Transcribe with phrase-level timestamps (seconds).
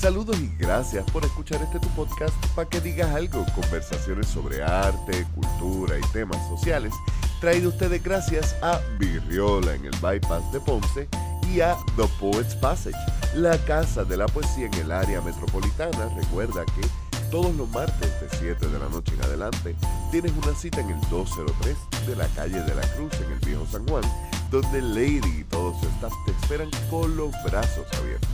[0.00, 3.44] Saludos y gracias por escuchar este tu podcast para que digas algo.
[3.54, 6.94] Conversaciones sobre arte, cultura y temas sociales.
[7.38, 11.06] Traído ustedes gracias a Virriola en el Bypass de Ponce
[11.52, 12.96] y a The Poets Passage,
[13.34, 16.08] la casa de la poesía en el área metropolitana.
[16.16, 19.76] Recuerda que todos los martes de 7 de la noche en adelante
[20.10, 21.76] tienes una cita en el 203
[22.06, 24.04] de la calle de la Cruz en el Viejo San Juan,
[24.50, 28.29] donde Lady y todo su staff te esperan con los brazos abiertos.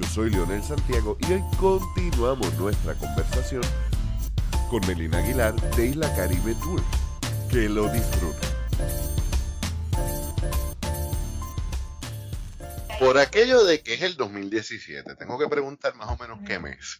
[0.00, 3.60] Yo soy Leonel Santiago y hoy continuamos nuestra conversación
[4.70, 6.80] con Melina Aguilar de Isla Caribe Tour.
[7.50, 8.48] Que lo disfruten.
[12.98, 16.98] Por aquello de que es el 2017, tengo que preguntar más o menos qué mes.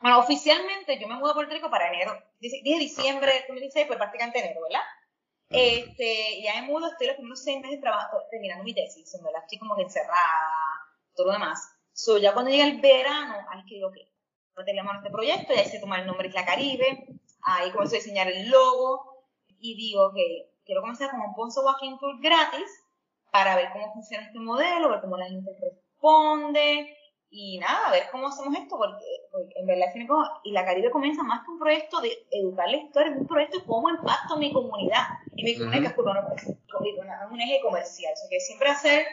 [0.00, 2.16] Bueno, oficialmente yo me mudo a Puerto Rico para enero.
[2.38, 4.84] Dije diciembre de 2016, pues prácticamente enero, ¿verdad?
[5.50, 9.42] Este, ya me mudo, estoy los primeros seis meses trabajando, terminando mi tesis, en verdad,
[9.42, 10.52] estoy como que encerrada,
[11.16, 11.73] todo lo demás.
[11.96, 13.96] So, ya cuando llega el verano, ahí es que digo, ok,
[14.52, 17.06] pues teníamos este proyecto, ya se toma el nombre Isla Caribe,
[17.42, 19.22] ahí comienzo a diseñar el logo,
[19.60, 20.16] y digo, ok,
[20.64, 22.68] quiero comenzar con un Ponzo Walking Tour gratis,
[23.30, 26.96] para ver cómo funciona este modelo, ver cómo la gente responde,
[27.30, 30.90] y nada, a ver cómo hacemos esto, porque, en verdad tiene como, y la Caribe
[30.90, 34.36] comienza más que un proyecto de educar la historia, es un proyecto de cómo impacto
[34.36, 35.04] mi comunidad,
[35.36, 36.34] y mi comunidad uh -huh.
[36.34, 39.06] es un eje comercial, eso que siempre hacer,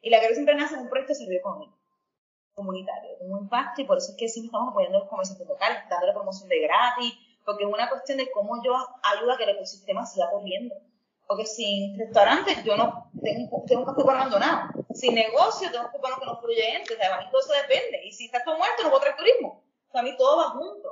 [0.00, 1.79] y la Caribe siempre nace en un proyecto de servicio económico
[2.54, 5.78] comunitario, un impacto y por eso es que siempre estamos apoyando a los comerciantes locales,
[5.88, 9.50] dándole promoción de gratis, porque es una cuestión de cómo yo ayudo a que el
[9.50, 10.74] ecosistema siga corriendo.
[11.26, 14.84] Porque sin restaurantes yo no tengo, tengo un casco abandonado.
[14.92, 16.94] Sin negocio tengo un casco que no fluye gente.
[16.94, 18.04] O sea, a mí todo eso depende.
[18.04, 19.62] Y si está todo muerto, no puedo traer turismo.
[19.88, 20.88] O sea, a mí todo va junto.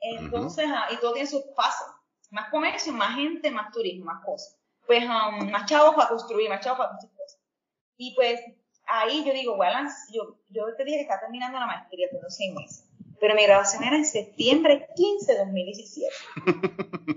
[0.00, 0.94] Entonces, uh -huh.
[0.94, 1.88] y todo tiene sus pasos.
[2.30, 4.58] Más comercio, más gente, más turismo, más cosas.
[4.86, 7.38] Pues um, más chavos para construir, más chavos para muchas cosas.
[7.98, 8.40] Y pues
[8.92, 12.52] ahí yo digo, bueno, yo, yo te dije que está terminando la maestría, tengo seis
[12.52, 12.88] meses.
[13.20, 16.14] Pero mi graduación era en septiembre 15 de 2017.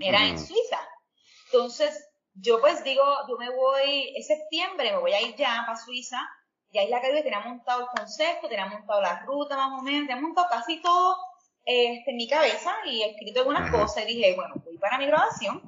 [0.00, 0.78] Era en Suiza.
[1.46, 5.76] Entonces, yo pues digo, yo me voy, en septiembre me voy a ir ya para
[5.76, 6.18] Suiza.
[6.72, 10.22] Ya Isla Caribe tenía montado el concepto, tenía montado la ruta más o menos, tenía
[10.22, 11.16] montado casi todo
[11.64, 15.06] este, en mi cabeza y he escrito algunas cosas y dije, bueno, voy para mi
[15.06, 15.60] graduación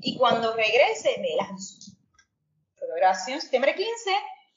[0.00, 1.92] y cuando regrese me lanzo.
[2.80, 4.10] Graduación, septiembre 15,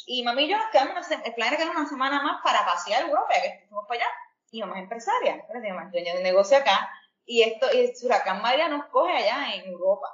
[0.06, 2.64] y mami y yo nos quedamos, una, el plan era quedar una semana más para
[2.66, 4.12] pasear Europa, que fuimos para allá.
[4.52, 6.90] Y mamá es empresaria, mi mamá es dueña de un negocio acá.
[7.26, 10.08] Y esto, y el huracán María nos coge allá en Europa.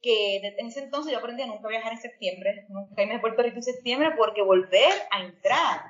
[0.00, 3.42] Que desde ese entonces yo aprendí a nunca viajar en septiembre, nunca irme a Puerto
[3.42, 5.82] Rico en septiembre, porque volver a entrar.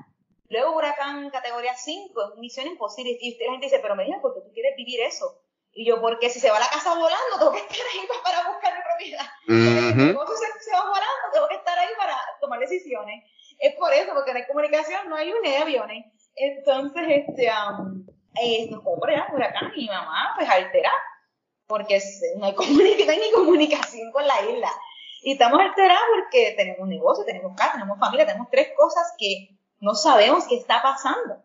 [0.49, 3.19] Luego huracán categoría 5 es misión imposible.
[3.21, 5.41] Y la gente dice, pero me dijo, ¿por qué tú quieres vivir eso?
[5.73, 8.75] Y yo, porque si se va la casa volando, tengo que estar ahí para buscar
[8.75, 9.27] mi propiedad.
[9.49, 10.29] Uh -huh.
[10.29, 13.25] Si se, se va volando, tengo que estar ahí para tomar decisiones
[13.59, 16.07] es por eso, porque no hay comunicación, no hay un aviones.
[16.37, 18.07] Entonces, este, um,
[18.41, 20.95] eh, nos compra ya huracán y mi mamá, pues alterada,
[21.67, 22.01] porque
[22.39, 24.71] no hay, no hay ni comunicación con la isla.
[25.23, 29.57] Y estamos alterados porque tenemos un negocio, tenemos casa, tenemos familia, tenemos tres cosas que
[29.81, 31.43] no sabemos qué está pasando.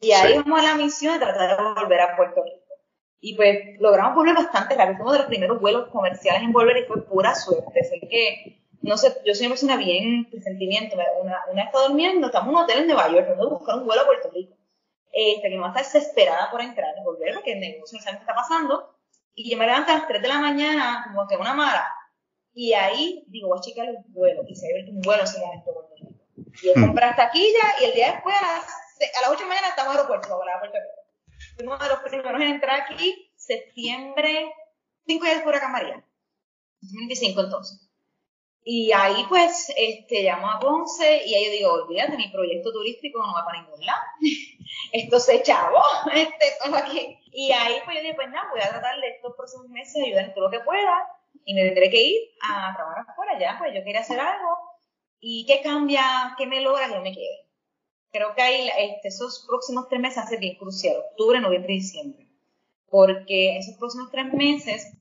[0.00, 0.38] Y ahí sí.
[0.38, 2.74] vamos a la misión de tratar de volver a Puerto Rico.
[3.20, 4.98] Y pues logramos volver bastante rápido.
[4.98, 7.82] Fuimos de los primeros vuelos comerciales en volver y fue pura suerte.
[7.82, 12.48] Sé que no sé, yo soy una persona bien presentimiento, una, una está durmiendo, estamos
[12.48, 14.54] en un hotel en Nueva York, tratando de buscar un vuelo a Puerto Rico.
[15.12, 18.22] Este, mi mamá está desesperada por entrar y volver porque el negocio no sabe qué
[18.22, 18.94] está pasando.
[19.34, 21.92] Y yo me levanto a las 3 de la mañana, como que una mala.
[22.52, 24.42] Y ahí digo, voy a checar el vuelo.
[24.46, 26.08] Y se ve un vuelo en ese momento a Puerto Rico.
[26.62, 29.48] Y él compra taquilla y el día después, a las, a las 8 de la
[29.48, 31.54] mañana, estamos en aeropuerto, a Puerto Rico.
[31.56, 34.52] Fuimos de los primeros en entrar aquí, septiembre
[35.06, 36.04] 5 días después de María.
[36.80, 37.87] 2025 entonces.
[38.64, 43.18] Y ahí pues este, llamo a Ponce y ahí yo digo, olvídate, mi proyecto turístico
[43.18, 44.02] no va para ningún lado.
[44.92, 45.80] Esto se chavo,
[46.14, 47.18] este, todo aquí.
[47.32, 50.24] Y ahí pues yo dije, pues nada, voy a tratar de estos próximos meses ayudar
[50.24, 51.08] en todo lo que pueda
[51.44, 54.58] y me tendré que ir a trabajar afuera ya, pues yo quería hacer algo.
[55.20, 57.48] ¿Y qué cambia, qué me logra que yo me quede?
[58.12, 62.26] Creo que ahí este, esos próximos tres meses hacen bien crucial, octubre, noviembre y diciembre.
[62.90, 64.92] Porque esos próximos tres meses,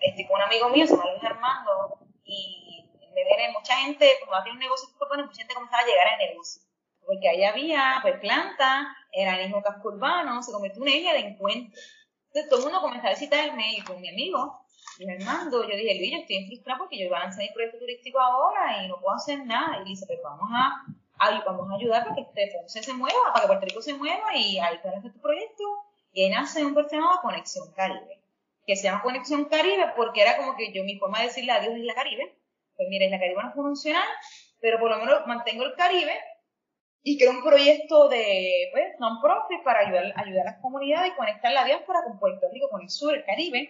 [0.00, 2.81] estoy con un amigo mío, se llama Luis Armando, y
[3.14, 6.18] me viene mucha gente, como hacía un negocio urbano, mucha gente comenzaba a llegar al
[6.18, 6.62] negocio.
[7.04, 11.12] Porque ahí había pues planta, era el mismo casco urbano, se convirtió en una isla
[11.14, 11.80] de encuentro.
[12.28, 14.62] Entonces todo el mundo comenzaba a visitarme y con mi amigo,
[14.98, 17.78] y Armando, yo dije, Luis, yo estoy frustrada porque yo iba a lanzar mi proyecto
[17.78, 19.80] turístico ahora y no puedo hacer nada.
[19.80, 20.84] Y dice, pues vamos a,
[21.18, 23.94] a, vamos a ayudar para que este Ponce se mueva, para que Puerto Rico se
[23.94, 25.64] mueva y ahí puedes hacer tu proyecto.
[26.12, 28.20] Y ahí nace un proyecto llamado Conexión Caribe,
[28.66, 31.74] que se llama Conexión Caribe porque era como que yo, mi forma de decirle adiós
[31.74, 32.36] es la Caribe
[32.82, 34.02] pues mira, la Caribe no funciona,
[34.60, 36.12] pero por lo menos mantengo el Caribe
[37.04, 41.50] y era un proyecto de pues, non-profit para ayudar, ayudar a las comunidades y conectar
[41.50, 43.68] la diáspora con Puerto Rico, con el sur, el Caribe,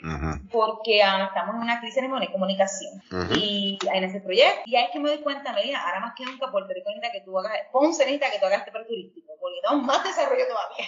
[0.50, 3.00] porque ah, estamos en una crisis de comunicación.
[3.34, 6.26] Y en ese proyecto, y ahí es que me doy cuenta, Melina, ahora más que
[6.26, 9.56] nunca Puerto Rico necesita que tú hagas, Ponce necesita que tú hagas este turístico, porque
[9.56, 10.86] necesitamos más desarrollo todavía.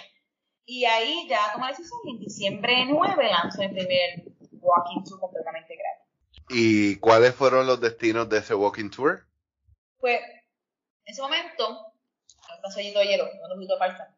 [0.66, 4.24] Y ahí ya tomé la decisión y en diciembre 9 lanzo mi primer
[4.60, 5.20] walking tour.
[6.56, 9.26] ¿Y cuáles fueron los destinos de ese walking tour?
[9.98, 11.92] Pues, en ese momento,
[12.70, 14.16] sellito de hielo, poquito de palta.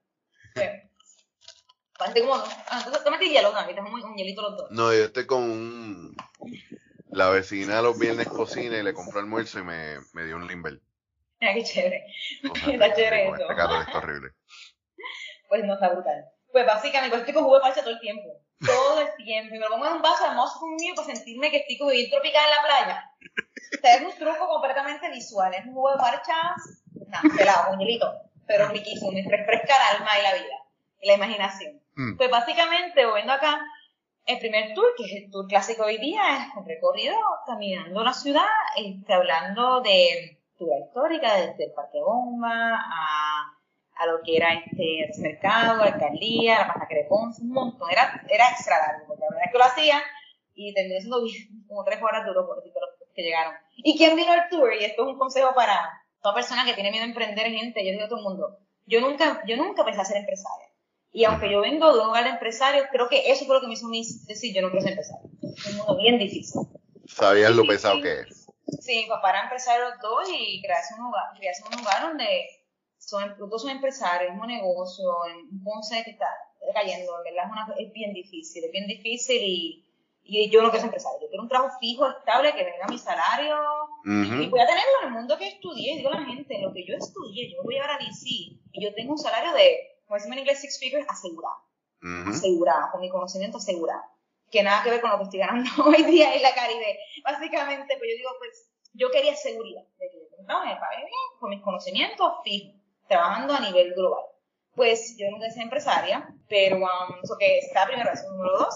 [1.98, 2.34] Parece como.
[2.34, 3.58] Ah, entonces tómate hielo, ¿no?
[3.58, 4.70] Ahorita un, un hielito los dos.
[4.70, 6.16] No, yo estoy con un.
[7.10, 10.80] La vecina los viernes cocina y le compró almuerzo y me, me dio un limber.
[11.40, 12.06] Mira, qué chévere.
[12.42, 13.36] está chévere eso.
[13.36, 14.30] Este gato está horrible.
[15.48, 16.24] Pues no, está brutal.
[16.50, 18.44] Pues básicamente, pues estoy con jugo de parcha todo el tiempo.
[18.64, 19.54] Todo el tiempo.
[19.54, 22.10] Y me lo pongo en un vaso hermoso conmigo para sentirme que estoy como bien
[22.10, 23.10] tropical en la playa.
[23.76, 25.52] O sea, es un truco completamente visual.
[25.54, 30.18] Es un jugo de parchas, nada, pelado, un hielito pero riquísimo, me refresca el alma
[30.18, 30.56] y la vida
[31.00, 31.80] y la imaginación.
[31.94, 32.16] Mm.
[32.16, 33.60] Pues básicamente, volviendo acá,
[34.24, 37.16] el primer tour, que es el tour clásico hoy día, es un recorrido
[37.46, 43.55] caminando la ciudad, este, hablando de cultura histórica, desde el Parque Bomba a,
[43.96, 47.90] a lo que era este el mercado, la alcaldía, la masacre de Ponce, un montón.
[47.90, 50.02] Era, era extra largo, porque la verdad es que lo hacía
[50.54, 51.20] y terminé siendo
[51.68, 53.54] como tres horas duro por decirte los que llegaron.
[53.76, 54.72] ¿Y quién vino al tour?
[54.74, 55.78] Y esto es un consejo para
[56.20, 59.00] toda persona que tiene miedo a emprender gente, yo digo a todo el mundo, yo
[59.00, 60.66] nunca, yo nunca pensé ser empresaria.
[61.12, 63.68] Y aunque yo vengo de un hogar de empresarios, creo que eso fue lo que
[63.68, 63.88] me hizo
[64.26, 65.30] decir, yo no quiero ser empresaria.
[65.40, 66.60] Es un mundo bien difícil.
[67.06, 68.46] ¿Sabías lo pesado que es?
[68.80, 72.46] Sí, papá era empresario los dos y crearse un lugar, crearse un lugar donde
[73.06, 75.04] son, dos son empresarios, es un negocio,
[75.50, 76.26] un Ponce que está
[76.74, 79.86] cayendo, verdad es, una, es bien difícil, es bien difícil y
[80.28, 82.98] y yo no quiero ser empresario, yo quiero un trabajo fijo, estable, que venga mi
[82.98, 83.56] salario.
[84.04, 85.96] Y voy a tenerlo en el mundo que estudié.
[85.96, 88.92] Digo a la gente, lo que yo estudié, yo voy a a DC y yo
[88.94, 91.62] tengo un salario de, como decimos en inglés, six figures, asegurado.
[92.26, 94.02] Asegurado, con mi conocimiento asegurado.
[94.50, 96.98] Que nada que ver con lo que estoy ganando hoy día en la Caribe.
[97.22, 101.38] Básicamente, pues yo digo, pues yo quería seguridad de que yo no, me pagué bien,
[101.38, 102.74] con mis conocimientos fijos,
[103.08, 104.24] trabajando a nivel global.
[104.74, 108.74] Pues yo nunca he sido empresaria, pero um, eso que está primero, eso número dos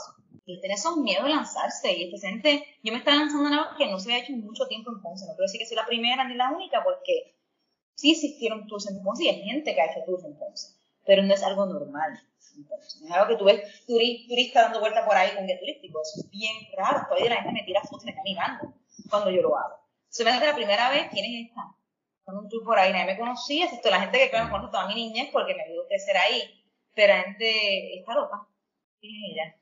[0.51, 1.93] y tiene esos miedos de lanzarse.
[1.93, 4.91] Y este yo me estaba lanzando en algo que no se había hecho mucho tiempo
[4.91, 5.27] en Ponce.
[5.27, 7.37] No quiero decir que soy la primera ni la única, porque
[7.95, 10.75] sí existieron tours en Ponce y hay gente que ha hecho tours en Ponce,
[11.05, 12.21] pero no es algo normal.
[12.57, 16.01] No es algo que tú ves turista dando vuelta por ahí con guía turístico.
[16.03, 17.07] Eso es bien raro.
[17.09, 18.75] Todavía la gente me tira fotos me está mirando
[19.09, 19.77] cuando yo lo hago.
[20.09, 21.63] Se me hace la primera vez, ¿quién es esta?
[21.63, 21.80] Con
[22.39, 24.95] un tour por ahí, nadie me conocía, excepto la gente que me conoce toda mi
[24.95, 26.65] niñez porque me a crecer ahí.
[26.95, 28.47] Pero la gente está loca.
[29.01, 29.61] ¿Quién es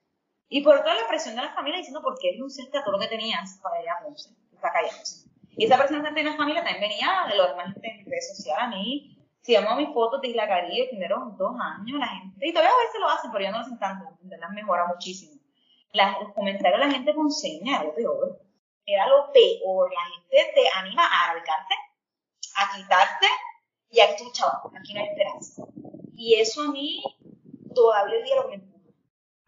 [0.51, 2.99] y por toda la presión de la familia diciendo, ¿por qué renunciaste a todo lo
[2.99, 4.31] que tenías para ir a Ponce?
[4.53, 5.29] Está callándose.
[5.51, 8.65] Y esa presión de la familia también venía de los demás en redes sociales.
[8.65, 12.53] A mí, si a mis fotos de Isla Caribe, primeros dos años, la gente, y
[12.53, 15.39] todavía a veces lo hacen, pero ya no lo hacen tanto, las mejora muchísimo.
[15.93, 18.41] los comentarios de la gente ponceña era lo peor.
[18.87, 19.93] Era lo peor.
[19.93, 21.75] La gente te anima a arrancarte,
[22.59, 23.27] a quitarte,
[23.91, 25.63] y a que tú, chaval, aquí no hay esperanza.
[26.15, 27.03] Y eso a mí
[27.75, 28.69] todavía hoy día lo que me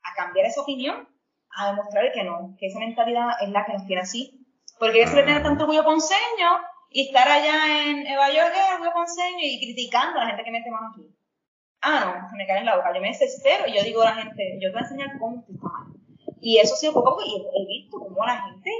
[0.02, 1.08] a cambiar esa opinión,
[1.50, 4.46] a demostrar que no, que esa mentalidad es la que nos tiene así.
[4.78, 9.40] Porque eso le tener tanto orgullo ponceño y estar allá en Nueva York, orgullo ponceño
[9.40, 11.06] y criticando a la gente que mete mano aquí.
[11.82, 14.06] Ah, no, se me cae en la boca, yo me desespero y yo digo a
[14.06, 15.86] la gente, yo te voy a enseñar cómo mal.
[16.40, 18.70] Y eso ha sido poco poco y he visto cómo la gente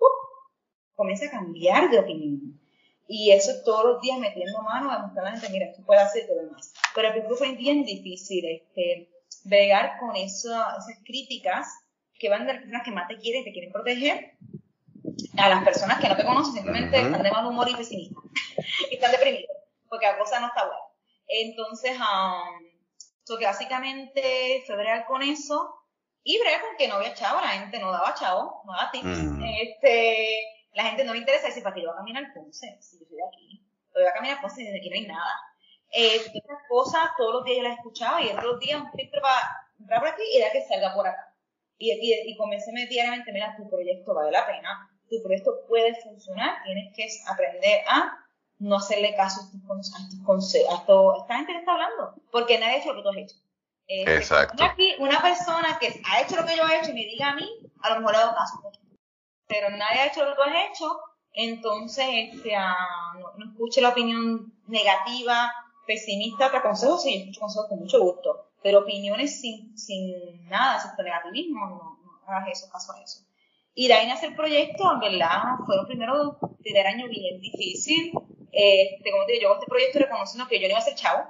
[0.00, 2.60] uh, comienza a cambiar de opinión.
[3.06, 6.26] Y eso todos los días metiendo mano, demostrando a la gente, mira, tú puedes hacer
[6.26, 6.72] todo lo demás.
[6.94, 9.10] Pero el principio fue bien difícil, este,
[9.44, 11.68] bregar con esas críticas
[12.18, 14.36] que van de las personas que más te quieren y te quieren proteger
[15.36, 18.22] a las personas que no te conocen, simplemente están de mal humor y pesimistas
[18.90, 19.54] están deprimidos
[19.94, 20.80] porque la cosa no está buena.
[21.28, 25.72] Entonces, um, que básicamente fue bregar con eso
[26.24, 29.06] y bregar con que no había chavo, la gente no daba chavo, no daba tips.
[29.62, 30.40] Este,
[30.74, 32.76] la gente no le interesa decir, ¿para qué yo voy a caminar Ponce?
[32.80, 33.62] Si yo soy de aquí.
[33.94, 35.54] Yo voy a caminar Ponce y desde aquí no hay nada
[35.94, 39.38] eh, estas cosas todos los días yo las escuchaba y los días un filtro para
[39.78, 41.32] entrar por aquí y ya que salga por acá.
[41.78, 46.62] Y, y, y comencé diariamente, mira, tu proyecto vale la pena, tu proyecto puede funcionar,
[46.64, 48.12] tienes que aprender a
[48.58, 52.74] no hacerle caso a estos consejos, a, a, esta gente que está hablando, porque nadie
[52.74, 53.36] ha hecho lo que tú has hecho.
[53.86, 54.64] Eh, Exacto.
[54.64, 57.34] Aquí, una persona que ha hecho lo que yo he hecho y me diga a
[57.34, 57.48] mí,
[57.82, 58.72] a lo mejor le hago caso.
[59.46, 61.00] Pero nadie ha hecho lo que has hecho,
[61.32, 65.52] entonces este, ah, no, no escuche la opinión negativa,
[65.86, 71.02] pesimista te aconsejo, sí, escucho consejos con mucho gusto, pero opiniones sin, sin nada, excepto
[71.02, 73.20] negativismo, no, no hagas eso, caso a eso.
[73.74, 78.12] Y de ahí nace el proyecto, en verdad, fue un primero, primer año bien difícil,
[78.52, 80.94] Este, como te digo, yo hago este proyecto reconociendo que yo no iba a ser
[80.94, 81.24] chavo,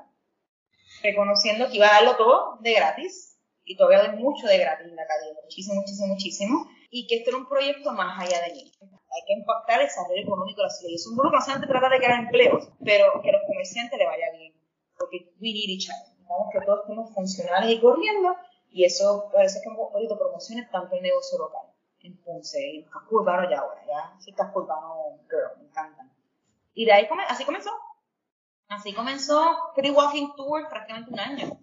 [1.03, 4.97] reconociendo que iba a darlo todo de gratis, y todavía doy mucho de gratis en
[4.97, 8.71] la calle, muchísimo, muchísimo, muchísimo, y que este era un proyecto más allá de mí.
[8.81, 10.91] Hay que impactar el desarrollo económico de la ciudad.
[10.93, 14.31] Y eso no solamente trata de crear empleos, pero que a los comerciantes le vaya
[14.39, 14.55] bien,
[14.97, 16.15] porque we need each other.
[16.15, 18.37] Necesitamos que todos estemos funcionales y corriendo,
[18.71, 21.67] y eso parece que hemos podido promociones tanto el negocio local,
[21.99, 26.13] en Ponce, y en casco urbano ya ahora, ya, sí, casco urbano, girl, me encantan.
[26.75, 27.73] Y de ahí, así comenzó.
[28.69, 31.59] Así comenzó Free Walking Tour prácticamente un año.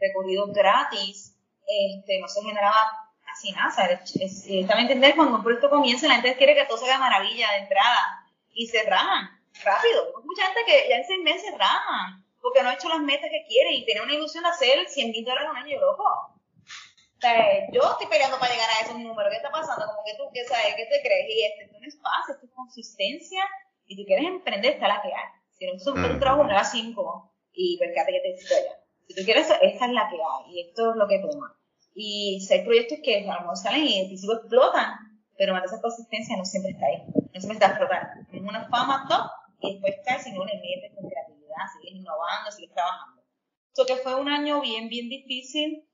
[0.00, 3.03] Recorrido gratis, este, no se generaba
[3.52, 4.02] casi nada.
[4.20, 7.50] es, también entender cuando un proyecto comienza, la gente quiere que todo se haga maravilla
[7.52, 9.28] de entrada y se rajan
[9.62, 10.12] rápido.
[10.24, 13.46] Mucha gente que ya en seis meses rajan porque no ha hecho las metas que
[13.48, 16.04] quiere y tiene una ilusión de hacer 100 mil dólares un año, loco.
[16.04, 19.30] O sea, yo estoy peleando para llegar a esos números.
[19.30, 19.86] ¿Qué está pasando?
[19.86, 20.74] Como que tú, ¿qué sabes?
[20.76, 21.26] ¿Qué te crees?
[21.30, 23.42] Y este, esto no es fácil, esto es consistencia
[23.86, 25.30] y tú quieres emprender, está la que hay.
[25.52, 26.20] Si no, tú un mm.
[26.20, 28.84] trabajo 9 a 5 y percate que te necesito ya.
[29.06, 31.56] Si tú quieres, esta es la que hay y esto es lo que toma.
[31.94, 35.80] Y si hay proyectos que a lo mejor salen y principio explotan, pero más esa
[35.80, 37.02] consistencia no siempre está ahí.
[37.06, 38.26] No siempre está explotando.
[38.32, 42.50] Es una fama top y después cae si no le metes con creatividad, sigues innovando,
[42.50, 43.22] sigues trabajando.
[43.68, 45.84] Esto que fue un año bien, bien difícil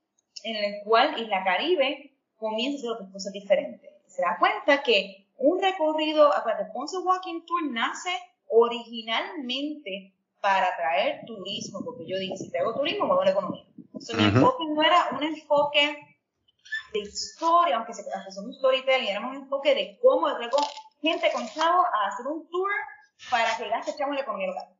[0.43, 3.91] en el cual Isla Caribe comienza a hacer otras cosas diferentes.
[4.07, 8.09] Se da cuenta que un recorrido, acuérdate, Ponce Walking Tour nace
[8.47, 13.65] originalmente para atraer turismo, porque yo dije, si traigo turismo, muevo la economía.
[14.01, 16.17] Entonces, mi enfoque no era un enfoque
[16.93, 20.57] de historia, aunque, se, aunque somos storytelling, era un enfoque de cómo traigo
[21.01, 22.71] gente con chavo a hacer un tour
[23.29, 24.75] para que gaste echamos la economía local.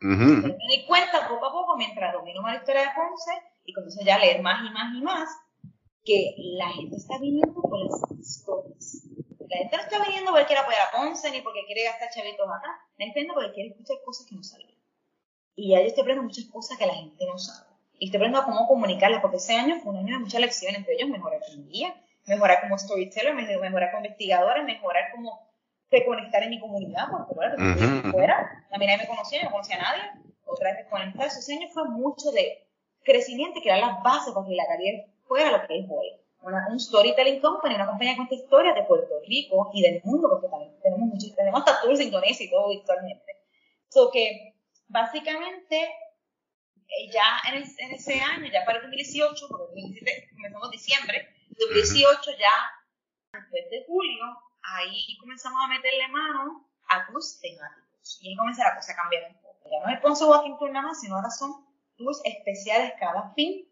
[0.00, 3.32] Me di cuenta poco a poco, mientras domino más la historia de Ponce,
[3.64, 5.28] y comienzo ya a leer más y más y más,
[6.04, 9.06] que la gente está viniendo con las historias.
[9.48, 12.46] La gente no está viniendo porque quiere apoyar a Ponce ni porque quiere gastar chavitos
[12.48, 12.80] acá.
[12.96, 14.74] La gente viene porque quiere escuchar cosas que no sabía.
[15.54, 17.73] Y ya yo estoy aprendiendo muchas cosas que la gente no sabe.
[18.04, 20.94] Y estoy aprendiendo cómo comunicarlas, porque ese año fue un año de muchas lecciones, entre
[20.94, 21.94] ellos mejorar como guía,
[22.26, 25.40] mejorar como storyteller, mejorar como investigadora, mejorar como
[25.90, 29.82] reconectar en mi comunidad, porque bueno, uh fuera, también ahí me conocía, no conocía a
[29.82, 30.02] nadie,
[30.44, 31.26] otra vez reconectar.
[31.28, 32.66] Ese año fue mucho de
[33.04, 36.20] crecimiento y crear las bases para que la carrera fuera lo que es hoy
[36.70, 40.48] un storytelling company, una compañía que cuenta historias de Puerto Rico y del mundo, porque
[40.48, 43.32] también tenemos muchos, tenemos hasta tours de Indonesia y todo virtualmente.
[43.88, 44.54] So que
[44.88, 45.88] básicamente
[47.12, 47.62] ya en,
[47.92, 52.52] ese año, ya para el 2018, porque 2017 comenzamos diciembre, 2018 ya,
[53.32, 54.24] antes de julio,
[54.62, 58.18] ahí comenzamos a meterle mano a tours temáticos.
[58.20, 59.68] Y ahí comienza la cosa a cambiar un poco.
[59.70, 63.68] Ya no es Ponce Walking Tour nada más, sino ahora son tours especiales cada fin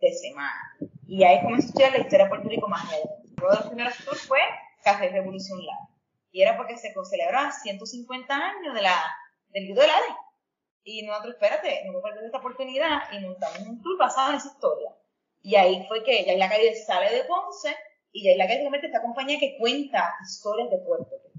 [0.00, 0.76] de semana.
[1.06, 3.02] Y ahí comencé a estudiar la historia de Puerto Rico más allá.
[3.38, 4.40] Uno de los primeros tours fue
[4.84, 5.88] Café Revolución Live.
[6.32, 9.16] Y era porque se celebraba 150 años de la,
[9.48, 10.14] del grito de la ley.
[10.84, 14.48] Y nosotros, espérate, no a perder esta oportunidad y montamos un tour basado en esa
[14.48, 14.90] historia.
[15.42, 17.74] Y ahí fue que ya la calle sale de Ponce
[18.12, 21.38] y ya la calle se mete esta compañía que cuenta historias de Puerto Rico.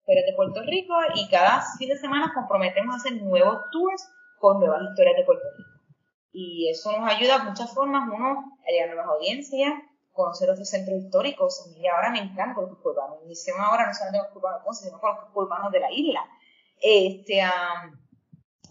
[0.00, 4.58] Historias de Puerto Rico y cada fin de semana comprometemos a hacer nuevos tours con
[4.58, 5.70] nuevas historias de Puerto Rico.
[6.32, 9.72] Y eso nos ayuda de muchas formas, uno, a llegar a nuevas audiencias,
[10.12, 11.66] conocer otros centros históricos.
[11.66, 13.20] A mí ahora me encanta los urbanos.
[13.22, 16.24] Mi misión ahora no solamente los urbanos sino con los urbanos de la isla.
[16.80, 17.42] Este,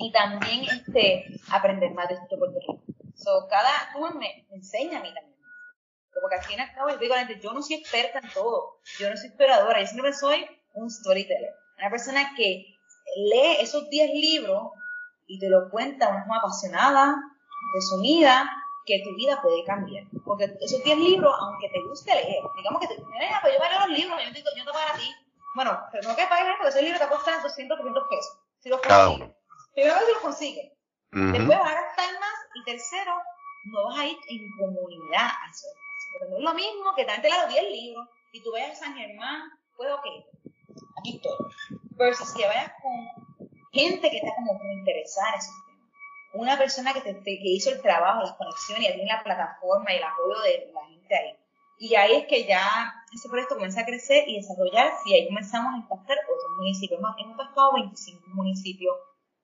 [0.01, 2.81] y también este, aprender más de esto Puerto Rico.
[3.15, 5.37] So, cada tour me, enseña a mí también.
[6.19, 8.79] Porque al fin y al cabo, yo digo yo no soy experta en todo.
[8.99, 9.79] Yo no soy exploradora.
[9.79, 11.53] Yo siempre soy un storyteller.
[11.77, 12.65] Una persona que
[13.15, 14.71] lee esos 10 libros
[15.27, 17.15] y te lo cuenta de una forma apasionada,
[17.73, 18.49] resumida
[18.85, 20.05] que tu vida puede cambiar.
[20.25, 23.79] Porque esos 10 libros, aunque te guste leer, digamos que te mira, pues yo leer
[23.79, 25.09] los libros, yo te, yo te pago a ti.
[25.55, 28.37] Bueno, pero no que pagues porque esos libros te cuestan 200, 300 pesos.
[28.59, 29.40] Si los consigues.
[29.73, 30.71] Primero que los consigues.
[31.11, 32.33] Después vas a gastar más.
[32.55, 33.13] Y tercero,
[33.65, 35.67] no vas a ir en comunidad a eso.
[36.11, 38.95] Porque no es lo mismo que te los 10 libros y tú vayas a San
[38.95, 40.05] Germán, pues ok,
[40.99, 41.37] aquí estoy.
[41.91, 43.39] Versus que vayas con
[43.71, 45.55] gente que está como muy interesada en esos
[46.33, 49.97] una persona que, te, que hizo el trabajo, las conexiones, y tiene la plataforma y
[49.97, 51.35] el apoyo de la gente ahí.
[51.77, 55.73] Y ahí es que ya ese proyecto comienza a crecer y desarrollarse y ahí comenzamos
[55.73, 56.99] a impactar otros municipios.
[56.99, 58.95] Hemos impactado 25 municipios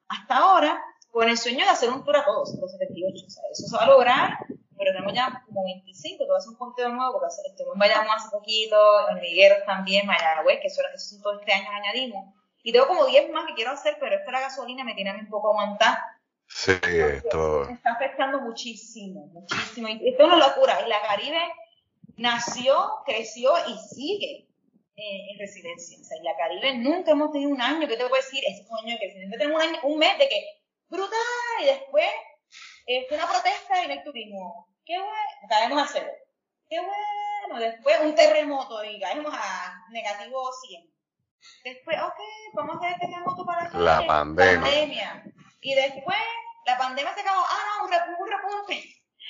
[0.09, 3.25] hasta ahora con el sueño de hacer un tour a todos, los 78.
[3.25, 4.37] O sea, eso se va a lograr,
[4.77, 8.29] pero tenemos ya como 25, todo es un conteo nuevo, porque estuvimos en Bayamón hace
[8.29, 12.33] poquito, en Migueros también, Mayagüez, que eso, eso todo este año añadimos.
[12.63, 15.13] Y tengo como 10 más que quiero hacer, pero esta la gasolina me tiene a
[15.13, 15.97] mí un poco aguantar
[16.47, 17.65] Sí, esto.
[17.67, 19.89] Me está afectando muchísimo, muchísimo.
[19.89, 20.81] Y esto es una locura.
[20.85, 21.41] Y la Caribe
[22.15, 24.46] nació, creció y sigue
[24.97, 25.97] en, en residencia.
[25.99, 28.43] O sea, en la Caribe nunca hemos tenido un año, que te puedo decir?
[28.45, 29.37] Ese fue un año de crecimiento.
[29.37, 30.45] Tenemos un, año, un mes de que,
[30.89, 31.17] brutal,
[31.61, 32.09] y después,
[32.85, 34.67] este, una protesta en el turismo.
[34.85, 36.11] Qué bueno, caemos a cero.
[36.69, 40.91] Qué bueno, después un terremoto y caemos a negativo 100.
[41.63, 42.19] Después, ok,
[42.53, 44.61] vamos a hacer este terremoto para que La pandemia.
[44.61, 45.23] pandemia.
[45.61, 46.17] Y después,
[46.65, 48.75] la pandemia se acabó, ah, no, un repunte.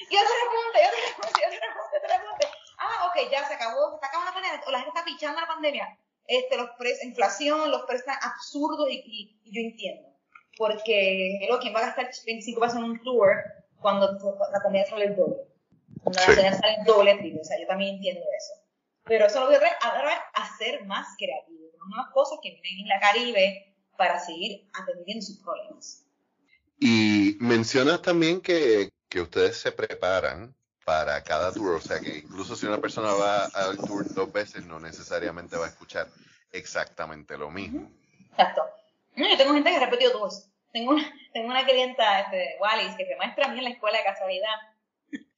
[0.10, 2.57] Y otro repunte, y otro repunte, y otro repunte, otro repunte.
[2.78, 5.42] Ah, ok, ya se acabó, se está acabando la pandemia, o la gente está pichando
[5.42, 5.98] la pandemia.
[6.28, 10.10] Este, los precios, inflación, los precios están absurdos y, y- y yo entiendo.
[10.58, 13.32] Porque, hello, ¿quién va a gastar 25 pesos en un tour
[13.80, 14.12] cuando
[14.52, 15.38] la comida sale el doble?
[16.04, 16.28] Cuando Sí.
[16.30, 17.42] la cena sale el doble, triple.
[17.42, 18.54] O sea, yo también entiendo eso.
[19.06, 20.22] Pero eso lo voy a ahora
[20.58, 25.40] ser más creativo, con nuevas cosas que vienen en la Caribe para seguir atendiendo sus
[25.42, 26.04] problemas.
[26.80, 30.54] Y mencionas también que, que ustedes se preparan
[30.88, 34.66] para cada tour, o sea que incluso si una persona va al tour dos veces,
[34.66, 36.08] no necesariamente va a escuchar
[36.54, 37.92] exactamente lo mismo.
[38.32, 38.64] Exacto.
[39.18, 40.50] No, yo tengo gente que ha repetido tours.
[40.72, 41.04] Tengo una,
[41.34, 44.56] tengo una clienta, este, Wallis, que se maestra a mí en la escuela de casualidad.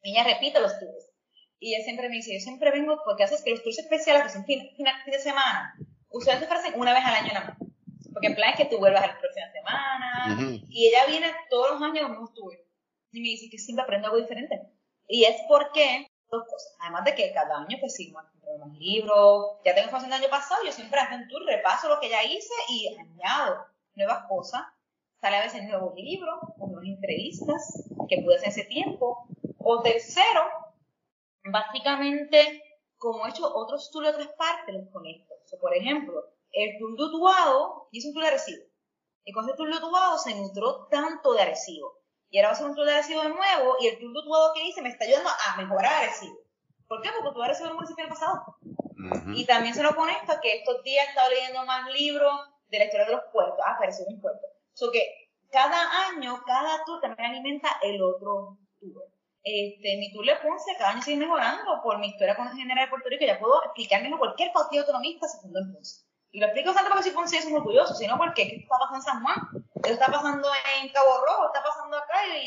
[0.03, 1.10] Y ella repite los tours.
[1.58, 4.29] Y ella siempre me dice, yo siempre vengo porque haces que los tours especiales, que
[4.29, 5.74] son fin, fin, fin de semana,
[6.10, 7.70] usualmente se ofrecen una vez al año nada más.
[8.13, 10.36] Porque el plan es que tú vuelvas la próxima semana.
[10.36, 10.63] Ujú.
[10.70, 12.60] Y ella viene todos los años a los mismos tours.
[13.13, 14.69] Y me dice que siempre aprende algo diferente.
[15.10, 16.75] Y es porque, cosas.
[16.80, 19.58] Además de que cada año, pues compro más libros.
[19.66, 22.24] Ya tengo información del año pasado, yo siempre hago un tour, repaso lo que ya
[22.24, 24.62] hice y añado nuevas cosas.
[25.20, 29.28] Sale a veces nuevos libros, o nuevas entrevistas que pude hacer ese tiempo.
[29.58, 30.44] O tercero,
[31.44, 32.63] básicamente,
[32.98, 35.34] como he hecho otros tours de otras partes, los conecto.
[35.51, 38.63] O por ejemplo, el tour de Utuado hice un tour de Arecibo.
[39.25, 41.99] Y con ese tour de Utuado se nutró tanto de Arecibo.
[42.29, 44.53] Y ahora va a un tour de Arecibo de nuevo, y el tour de Utuado
[44.53, 46.38] que hice me está ayudando a mejorar Arecibo.
[46.88, 47.09] ¿Por qué?
[47.12, 48.57] Porque es un municipio del pasado.
[48.62, 49.31] Ujú.
[49.36, 52.33] Y también se lo conecto a que estos días he estado leyendo más libros
[52.67, 53.59] de la historia de los puertos.
[53.65, 54.45] Ah, apareció un puerto.
[54.74, 55.01] So que
[55.51, 59.03] cada año, cada tour también alimenta el otro tour.
[59.43, 62.89] Este, mi tour de Ponce cada año sigue mejorando por mi historia con general de
[62.89, 63.25] Puerto Rico.
[63.25, 66.05] Ya puedo explicarme cualquier partido autonomista se fundó en Ponce.
[66.31, 68.98] Y lo explico tanto porque soy Ponce y soy orgulloso, sino porque ¿qué está pasando
[68.98, 69.65] en San Juan?
[69.75, 70.48] Esto está pasando
[70.81, 71.09] en Cabo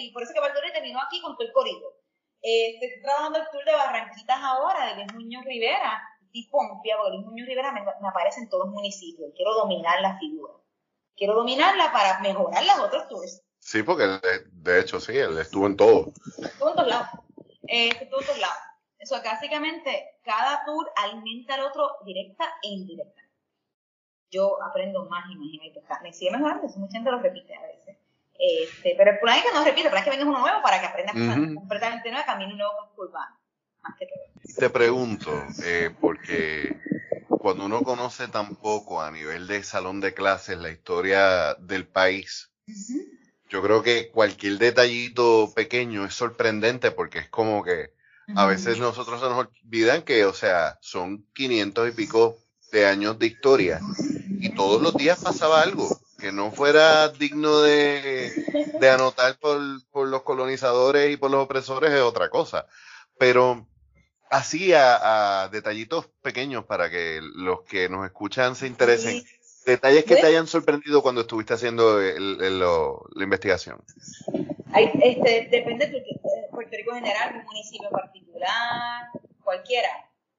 [0.07, 1.95] y por eso que Valladolid terminó aquí con todo el corrido.
[2.41, 7.17] Este, estoy trabajando el tour de Barranquitas ahora, de Luis Muñoz Rivera, y Pompia, porque
[7.17, 9.31] Luis Muñoz Rivera me, me aparece en todos los municipios.
[9.37, 10.55] Quiero dominar la figura.
[11.15, 13.43] Quiero dominarla para mejorar las otras tours.
[13.59, 16.12] Sí, porque él, eh, de hecho sí, él estuvo en todo.
[16.43, 17.09] Estuvo en todos lados.
[17.69, 18.59] Eh, estuvo en todos lados.
[18.99, 23.23] Eso, básicamente, cada tour alimenta al otro directa e indirecta.
[24.31, 27.55] Yo aprendo más y más y pues, Me sigue mejorando, eso mucha gente lo repite
[27.55, 27.99] a veces.
[28.45, 30.63] Este, pero el plan es que no repite, el plan es que venga uno nuevo
[30.63, 31.55] para que aprendas cosas Ujú.
[31.55, 33.41] completamente nuevas, camino un nuevo casco urbano.
[33.83, 34.59] Más que todo.
[34.59, 35.31] Te pregunto,
[35.63, 36.77] eh, porque
[37.39, 42.51] cuando uno conoce tan poco a nivel de salón de clases la historia del país,
[43.49, 47.93] yo creo que cualquier detallito pequeño es sorprendente porque es como que
[48.35, 52.39] a veces nosotros se nos olvidan que, o sea, son 500 y pico
[52.73, 53.81] de años de historia
[54.41, 58.31] y todos los días pasaba algo que no fuera digno de,
[58.81, 59.59] de anotar por,
[59.91, 62.67] por los colonizadores y por los opresores es otra cosa.
[63.19, 63.67] Pero
[64.31, 69.23] así a, a detallitos pequeños para que los que nos escuchan se interesen.
[69.67, 73.83] Detalles que te hayan sorprendido cuando estuviste haciendo el- el- lo- la investigación.
[74.73, 79.09] Hay, este, depende de de Puerto Rico en general, un municipio en particular,
[79.43, 79.89] cualquiera,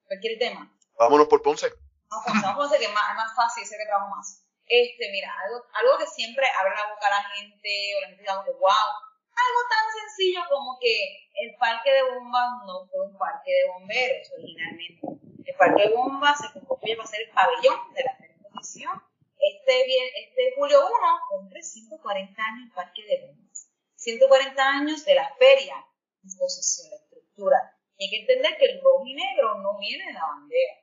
[0.08, 0.74] cualquier tema.
[0.98, 1.72] Vámonos por Ponce.
[2.10, 4.43] Vamos Ponce, que es más, es más fácil, sé que trabajo más.
[4.68, 8.44] Este, mira, algo, que siempre abre la boca a la gente, o la gente diga,
[8.44, 8.90] wow,
[9.34, 14.32] algo tan sencillo como que el parque de bombas no fue un parque de bomberos
[14.38, 15.08] originalmente.
[15.46, 19.04] El parque de bombas se construye para ser el pabellón de la exposición.
[19.40, 20.92] Este, bien, este julio 1
[21.30, 23.70] cumple 140 años el parque de bombas.
[23.96, 25.76] 140 años de la feria,
[26.24, 27.58] exposición, la estructura.
[27.98, 30.74] Y hay que entender que el rojo y negro no viene de la bandera.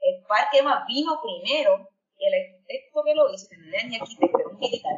[0.00, 1.89] El parque más vino primero
[2.26, 4.92] el arquitecto que lo hizo, que no era ni arquitecto, era un militar,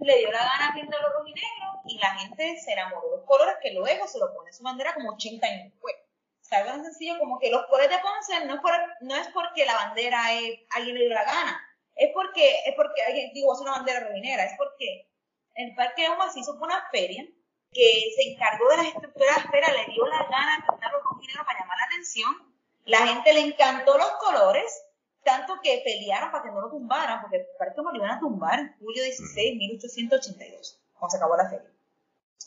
[0.00, 3.26] le dio la gana pintarlo rojo y negro y la gente se enamoró de los
[3.26, 5.94] colores que luego se lo pone su bandera como 80 años después.
[6.40, 9.28] O sea, tan sencillo como que los colores de Ponce no es, por, no es
[9.28, 11.60] porque la bandera es, alguien le dio la gana,
[11.94, 15.10] es porque, es porque alguien, digo, es una bandera rojinera, es porque
[15.56, 17.22] el Parque de se hizo una feria
[17.70, 21.26] que se encargó de las estructuras de la feria, le dio la gana rojo y
[21.26, 24.87] negro para llamar la atención, la gente le encantó los colores,
[25.28, 28.18] tanto que pelearon para que no lo tumbaran, porque el Parque me lo iban a
[28.18, 31.70] tumbar en julio 16, 1882, cuando se acabó la feria.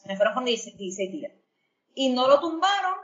[0.06, 1.32] Me fueron con 16 días.
[1.94, 2.96] Y no lo tumbaron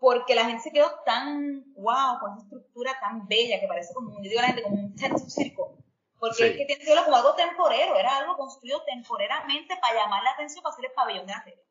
[0.00, 4.16] porque la gente se quedó tan, wow, con esa estructura tan bella que parece como,
[4.16, 5.76] yo digo a la gente, como un, circo.
[6.18, 10.24] Porque es que tiene que verlo como algo temporero, era algo construido temporeramente para llamar
[10.24, 11.62] la atención, para hacer el pabellón de la feria.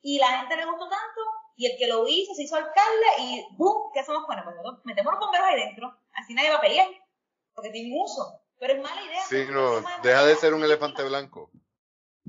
[0.00, 1.20] Y la gente le gustó tanto,
[1.56, 3.92] y el que lo hizo se hizo alcalde, y ¡boom!
[3.92, 4.26] ¿Qué hacemos?
[4.26, 6.88] Bueno, pues metemos los bomberos ahí dentro, así nadie va a pelear,
[7.54, 8.40] porque tiene uso.
[8.58, 9.24] Pero es mala idea.
[9.28, 11.50] Sí, no, deja de ser un elefante blanco.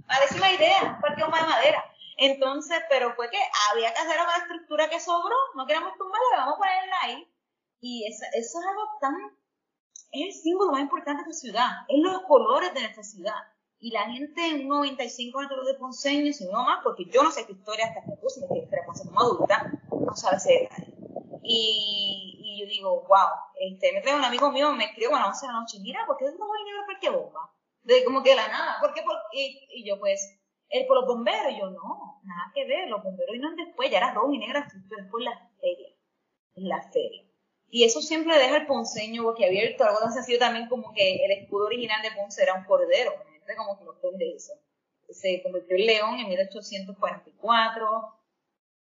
[0.07, 1.83] Parece idea, un partido más de madera.
[2.17, 3.37] Entonces, pero fue que
[3.71, 7.27] había que hacer una estructura que sobró, no queremos tumbarla, vamos a ponerla ahí.
[7.79, 9.15] Y eso, eso es algo tan,
[10.11, 13.35] es el símbolo más importante de esta ciudad, es los colores de nuestra ciudad.
[13.79, 17.45] Y la gente en 95 metros de Ponceño, si no más, porque yo no sé
[17.45, 20.69] qué historia hasta que puse, me como adulta, no sabe ese
[21.43, 25.29] Y, y yo digo, wow, este, me trae un amigo mío, me escribió a las
[25.29, 27.51] 11 de la noche, mira, ¿por qué no voy a ir a qué bomba?
[27.81, 29.01] De como que la nada, ¿por qué?
[29.33, 30.39] y, y yo pues,
[30.69, 34.13] el por los bomberos, yo no, nada que ver, los bomberos no después, ya era
[34.13, 35.89] rojo y negra, después la feria,
[36.55, 37.23] la feria.
[37.69, 41.65] Y eso siempre deja el ponceño boquiabierto, algo tan sencillo también como que el escudo
[41.65, 44.53] original de Ponce era un cordero, gente como que lo de eso.
[45.09, 48.15] Se convirtió en león en 1844,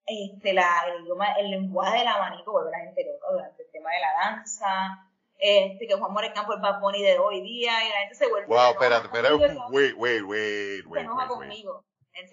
[0.07, 3.71] este, la, el, idioma, el lenguaje del abanico vuelve a la gente loca durante el
[3.71, 7.89] tema de la danza, este, que Juan Morecampo es Bad Bunny de hoy día y
[7.91, 8.47] la gente se vuelve.
[8.47, 9.35] Wow, espérate, espérate,
[9.71, 10.93] wait, wait, wait, wait.
[10.93, 11.85] Se enoja conmigo.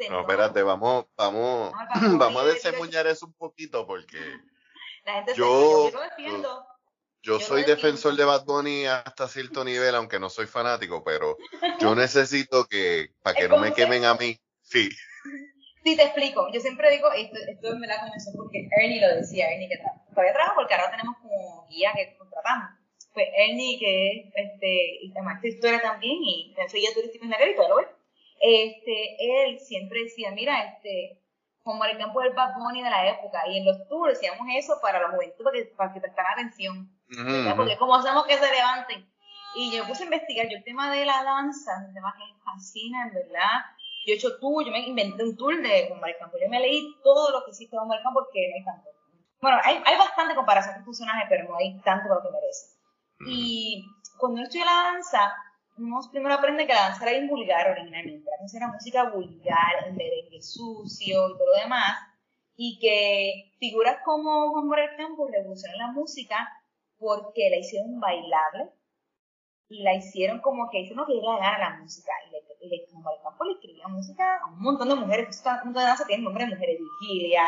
[0.10, 1.74] No, espérate, vamos, vamos,
[2.18, 4.18] vamos a desembuñar eso un poquito porque
[5.06, 6.66] la gente yo, yo, defiendo.
[7.22, 11.38] Yo, soy defensor de Bad Bunny hasta cierto nivel, aunque no soy fanático, pero
[11.80, 14.90] yo necesito que, para que no me quemen a mí, sí.
[15.84, 16.48] Sí, te explico.
[16.52, 20.34] Yo siempre digo, esto, esto me la comenzó porque Ernie lo decía, Ernie que todavía
[20.34, 22.80] trabaja porque ahora tenemos como guía que contratamos
[23.14, 27.50] pues Ernie, que es este, y además historia también, y soy guía turística en la
[27.50, 28.00] y todo lo
[28.42, 31.22] este, él siempre decía, mira, este,
[31.64, 34.80] como el campo del Bad Bunny de la época, y en los tours decíamos eso
[34.82, 36.90] para la juventud, para que, para que prestaran atención,
[37.56, 39.10] porque como hacemos que se levanten.
[39.56, 42.40] Y yo puse a investigar, yo el tema de la danza, un tema que me
[42.44, 43.66] fascina, en verdad.
[44.06, 46.96] Yo he hecho tour, yo me inventé un tour de Juan Campo, yo me leí
[47.04, 48.90] todo lo que hiciste Juan Campo porque no hay tanto.
[49.42, 52.80] Bueno, hay, hay bastante comparación con personajes, pero no hay tanto para lo que merece.
[53.28, 53.86] Y
[54.18, 55.34] cuando yo estudié la danza,
[55.78, 58.30] uno primero aprende que la danza era bien vulgar originalmente.
[58.30, 61.98] La danza era música vulgar, el merengue sucio y todo lo demás.
[62.56, 66.50] Y que figuras como Juan Morel Campos revolucionaron la música
[66.98, 68.72] porque la hicieron bailable
[69.70, 72.12] y la hicieron como que hicieron que diera la gana la música.
[72.62, 75.44] Y, le, y le, escribía música a un montón de mujeres.
[75.46, 76.78] Un montón de danza tiene nombre de mujeres.
[76.80, 77.44] Virgilia,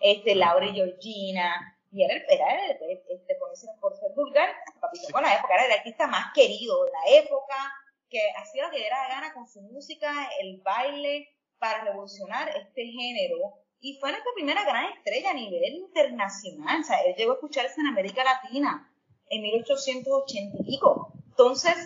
[0.00, 3.34] este, Laura y Georgina, y era, era este,
[3.80, 4.50] por ser vulgar,
[4.80, 7.54] Papito con la época, era el artista más querido de la época,
[8.10, 13.54] que hacía lo que la gana con su música, el baile, para revolucionar este género.
[13.80, 16.80] Y fue nuestra primera gran estrella a nivel internacional.
[16.80, 18.92] O sea, él llegó a escucharse en América Latina
[19.28, 21.12] en 1880 y pico.
[21.28, 21.76] Entonces,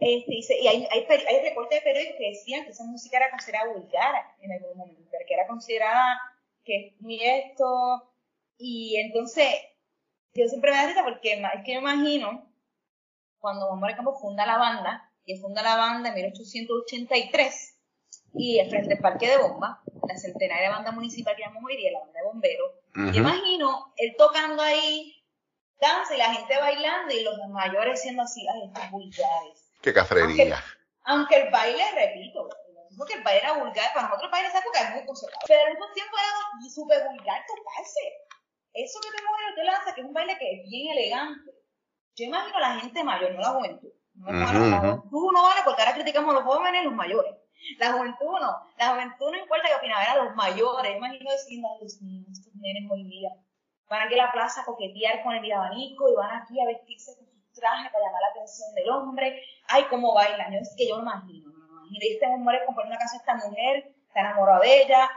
[0.00, 3.72] este, y hay, hay, hay, reportes de periódicos que decían que esa música era considerada
[3.72, 6.20] vulgar en algún momento, que era considerada
[6.64, 8.10] que muy esto,
[8.56, 9.46] y entonces,
[10.34, 12.50] yo siempre me da risa porque es que yo imagino
[13.38, 17.78] cuando Juan Manuel Campos funda la banda, y funda la banda en 1883,
[18.34, 22.00] y frente al Parque de Bomba, la centenaria banda municipal que llamamos hoy día, la
[22.00, 25.14] banda de bomberos, yo imagino él tocando ahí
[25.80, 29.59] danza y la gente bailando y los mayores siendo así, ay, estos vulgares.
[29.82, 30.62] Qué cafrería.
[31.04, 32.48] Aunque, el baile, repito,
[32.96, 35.44] porque el baile era vulgar, para nosotros el baile de esa época es muy conservador,
[35.46, 38.00] pero al mismo tiempo era súper vulgar tocarse
[38.72, 41.50] eso que te mueve te lanza, que es un baile que es bien elegante.
[42.14, 43.88] Yo imagino a la gente mayor, no la juventud.
[44.14, 47.34] No, La juventud no vale porque ahora criticamos a los jóvenes y los mayores.
[47.78, 48.56] La juventud no.
[48.76, 50.96] La juventud no importa qué opinaba, a los mayores.
[50.96, 53.30] Imagino diciendo a los niños, estos nenes hoy día.
[53.88, 57.16] Van aquí a la plaza a coquetear con el abanico y van aquí a vestirse
[57.16, 57.26] con
[57.60, 59.42] sus trajes para llamar la atención del hombre.
[59.68, 60.52] Ay, cómo bailan.
[60.52, 61.50] Yo es que yo lo imagino.
[61.50, 61.98] Me imagino.
[62.00, 65.10] Y este hombre compone una casa a esta mujer, está enamorado de ella.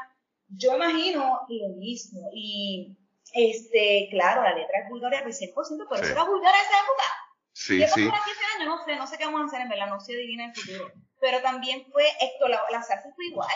[0.48, 2.30] Yo imagino lo mismo.
[2.34, 2.98] Y
[3.34, 5.54] este, claro, la letra es vulgar al 100%,
[5.90, 7.04] pero eso era vulgar en esa época.
[7.54, 8.02] Sí, sí.
[8.02, 10.56] años, no sé, no sé qué vamos a hacer en verdad, no sé divina el
[10.56, 10.92] futuro.
[11.20, 13.50] Pero también fue esto, la, la salsa fue igual.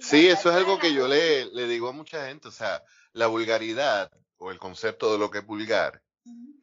[0.00, 3.26] Sí, eso es algo que yo le, le digo a mucha gente, o sea, la
[3.26, 6.02] vulgaridad o el concepto de lo que es vulgar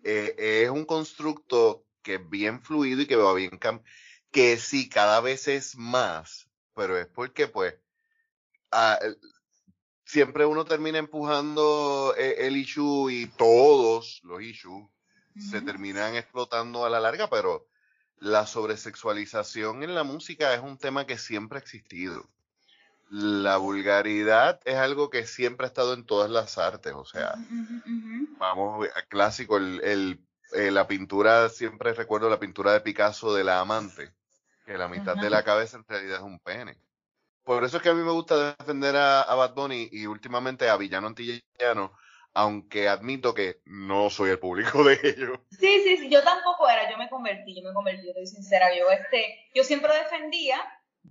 [0.04, 3.60] eh, es un constructo que es bien fluido y que va bien
[4.32, 7.76] que sí, cada vez es más, pero es porque pues
[8.72, 9.00] a,
[10.06, 14.88] siempre uno termina empujando eh, el issue y todos los issues
[15.38, 17.68] se terminan explotando a la larga, pero
[18.18, 22.30] la sobresexualización en la música es un tema que siempre ha existido.
[23.10, 27.36] La vulgaridad es algo que siempre ha estado en todas las artes, o sea,
[28.38, 30.20] vamos, clásico, el, el,
[30.54, 34.12] eh, la pintura, siempre recuerdo la pintura de Picasso de la amante,
[34.66, 36.78] que la mitad de la cabeza en realidad es un pene.
[37.44, 40.68] Por eso es que a mí me gusta defender a, a Bad Bunny y últimamente
[40.68, 41.94] a Villano Antillano,
[42.34, 45.40] aunque admito que no soy el público de ellos.
[45.52, 48.90] Sí, sí, sí, yo tampoco era, yo me convertí, yo me convertí, estoy sincera, yo
[48.90, 50.60] este, yo siempre lo defendía,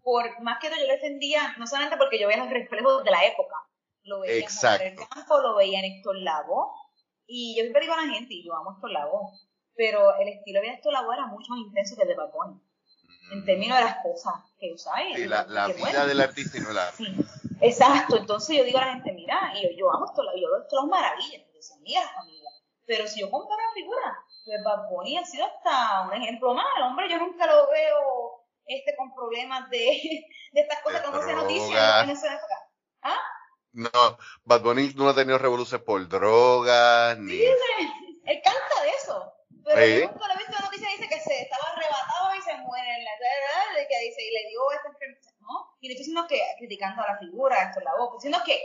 [0.03, 3.11] por más que todo yo lo defendía, no solamente porque yo veía los reflejos de
[3.11, 3.57] la época,
[4.03, 4.85] lo veía Exacto.
[4.85, 6.73] en el campo, lo veía en Héctor Lavoe,
[7.27, 9.31] y yo siempre digo a la gente, y yo amo Héctor Lavoe,
[9.75, 12.61] pero el estilo de Héctor Lavoe era mucho más intenso que el de Bad Bunny,
[13.33, 14.99] en términos de las cosas que usaba.
[15.15, 16.07] Sí, la, la vida bueno.
[16.07, 17.07] del artista y no la Sí,
[17.61, 18.17] exacto.
[18.17, 20.83] Entonces yo digo a la gente, mira, y yo, yo amo esto, yo veo esto
[20.83, 22.51] es maravilla, porque se mira la familia.
[22.87, 26.67] Pero si yo comparo la figura, pues Bad Bunny ha sido hasta un ejemplo más.
[26.83, 29.79] Hombre yo nunca lo veo este con problemas de,
[30.53, 32.05] de estas cosas que no se noticias drogas.
[32.05, 32.55] en esa época.
[33.03, 33.21] ¿Ah?
[33.73, 37.41] No, Bad Bunny no ha tenido revoluciones por drogas, ni...
[38.27, 39.33] Él canta de eso.
[39.65, 40.01] Pero Sí.
[40.01, 43.05] yo nunca lo he visto noticia dice que se estaba arrebatado y se muere en
[43.05, 43.11] la
[43.77, 45.77] de que dice y le dio esta enfermedad, ¿no?
[45.81, 48.63] Y le estoy diciendo que criticando a la figura, esto en la boca, diciendo que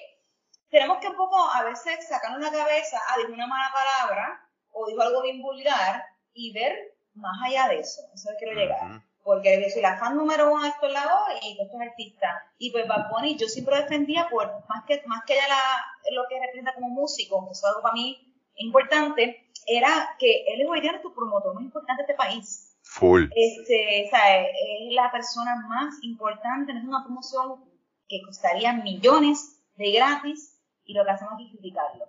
[0.69, 4.87] tenemos que un poco a veces sacarnos la cabeza, ah, dijo una mala palabra o
[4.87, 8.01] dijo algo bien vulgar y ver más allá de eso.
[8.13, 8.91] Eso es lo que quiero llegar.
[8.91, 9.01] Ujú.
[9.23, 12.43] Porque yo soy la fan número uno de estos lados y de estos artistas.
[12.57, 16.23] Y pues Bad Bunny yo siempre lo defendía por más que más que la, lo
[16.29, 18.29] que representa como músico, que eso es algo para mí
[18.59, 22.77] importante, era que él es hoy día nuestro promotor más importante de este país.
[22.83, 23.25] Full.
[23.35, 27.63] Este, sea, es la persona más importante, no es una promoción
[28.07, 32.05] que costaría millones de gratis y lo que hacemos es criticarlo.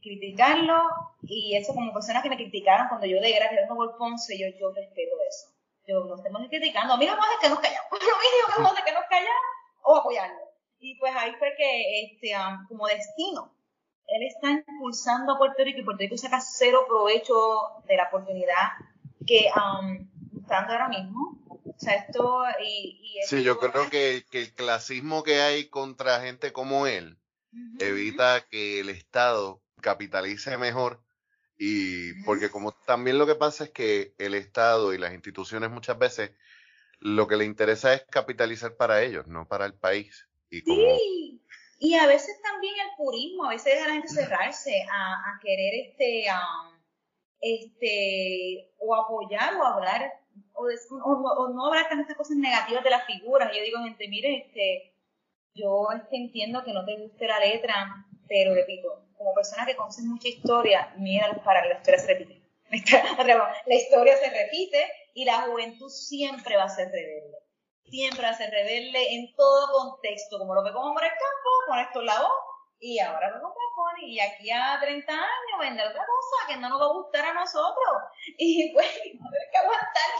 [0.00, 0.82] Criticarlo
[1.22, 4.72] y eso como personas que me criticaron cuando yo de gratis por Ponce, yo, yo
[4.72, 5.51] respeto eso.
[5.86, 8.78] Yo no estamos criticando, a mí no me hace que nos callamos, lo mínimo que
[8.78, 9.42] hace que nos callamos
[9.82, 10.38] o apoyarlo.
[10.78, 13.54] Y pues ahí fue que, este, um, como destino,
[14.06, 17.34] él está impulsando a Puerto Rico y Puerto Rico saca cero provecho
[17.86, 18.72] de la oportunidad
[19.26, 20.08] que um,
[20.40, 21.38] está dando ahora mismo.
[21.48, 25.68] O sea, esto y, y Sí, yo esto- creo que, que el clasismo que hay
[25.68, 27.18] contra gente como él
[27.52, 31.02] Ujú, evita que el Estado capitalice mejor
[31.64, 35.96] y porque como también lo que pasa es que el Estado y las instituciones muchas
[35.96, 36.32] veces
[36.98, 40.26] lo que le interesa es capitalizar para ellos, no para el país.
[40.50, 41.40] Y como Sí,
[41.78, 45.40] y a veces también el purismo, a veces deja a la gente cerrarse a, a
[45.40, 46.80] querer este, um,
[47.40, 50.12] este, o apoyar o hablar,
[50.54, 53.52] o- o no hablar tantas cosas negativas de las figuras.
[53.54, 54.94] Yo digo, gente, mire, este,
[55.54, 60.02] yo este, entiendo que no te guste la letra, pero repito, como persona que conoce
[60.02, 62.42] mucha historia, mira los paralelos, la historia se repite.
[63.66, 67.42] La historia, se repite y la juventud siempre va a ser rebelde
[67.92, 71.50] siempre va a ser rebelde en todo contexto, como lo ve como por el campo,
[71.66, 72.32] con esto en la voz,
[72.80, 76.70] y ahora lo con Bad y aquí a 30 años vender otra cosa que no
[76.70, 77.92] nos va a gustar a nosotros,
[78.38, 80.10] y pues tener que aguantar.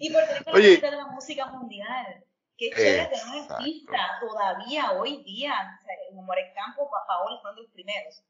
[0.00, 2.24] Y Puerto Rico es la música mundial.
[2.58, 7.62] Qué chévere tener un artista todavía hoy día, o sea, Morel Campo, Paola fueron de
[7.62, 8.24] los primeros.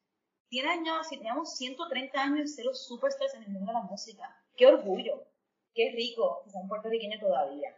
[0.51, 4.25] Tiene años, tenemos 130 años de ser los superstars en el mundo de la música.
[4.55, 5.25] Qué orgullo,
[5.75, 7.75] qué rico que sean puertorriqueños todavía.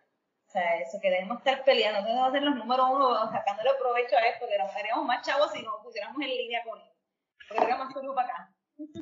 [0.49, 4.27] O sea, eso que debemos estar peleando, debemos hacer los números uno, sacándole provecho a
[4.27, 6.91] esto, que nos haríamos más chavos si nos pusiéramos en línea con él.
[7.49, 8.55] Porque tenemos más para acá.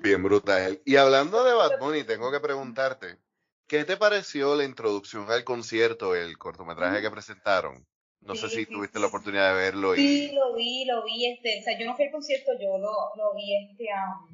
[0.02, 0.82] bien brutal.
[0.84, 3.16] Y hablando de Bad Bunny, tengo que preguntarte,
[3.68, 7.86] ¿qué te pareció la introducción al concierto, el cortometraje que presentaron?
[8.20, 9.02] No sé Sí, si sí, tuviste sí.
[9.02, 11.94] la oportunidad de verlo Sí, y lo vi, lo vi, este, o sea, yo no
[11.96, 14.26] fui al concierto, yo lo, lo vi, este, am,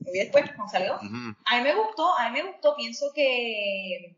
[0.00, 0.94] lo vi después, cuando salió.
[0.94, 4.16] A mí me gustó, a mí me gustó, pienso que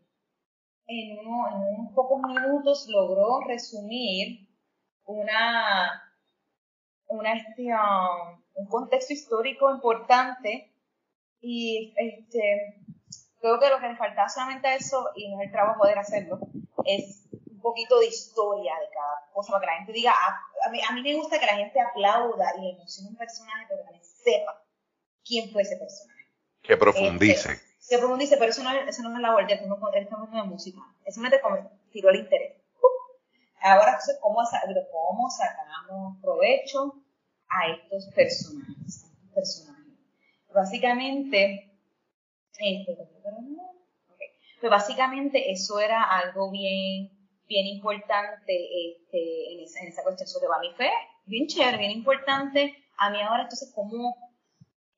[0.87, 4.47] en, uno- en unos pocos minutos logró resumir
[5.05, 6.13] una,
[7.07, 10.71] una este, um, un contexto histórico importante
[11.41, 12.81] y este,
[13.39, 15.93] creo que lo que le faltaba solamente a eso, y no es el trabajo de
[15.93, 16.39] hacerlo,
[16.85, 20.69] es un poquito de historia de cada cosa, para que la gente diga, ah, a,
[20.69, 23.83] mí, a mí me gusta que la gente aplauda y le emocione un personaje, pero
[23.85, 24.63] que sepa
[25.25, 26.17] quién fue ese personaje
[26.61, 27.61] que profundice.
[27.79, 30.43] se profundice, pero eso no, es- eso no es la él, no es hablando de
[30.49, 30.79] música.
[31.05, 31.57] Es simplemente como
[31.91, 32.53] tiró el interés.
[33.61, 34.39] Ahora, entonces, ¿cómo,
[34.91, 36.93] ¿cómo sacamos provecho
[37.49, 39.05] a estos personajes?
[39.05, 39.93] a personajes?
[40.53, 41.76] Básicamente,
[42.59, 44.17] este, ok.
[44.61, 47.11] pues básicamente eso era algo bien,
[47.47, 50.91] bien importante este, en, esa, en esa cuestión sobre mi fe,
[51.25, 52.75] bien chévere, bien importante.
[52.97, 54.15] A mí ahora, entonces, ¿cómo,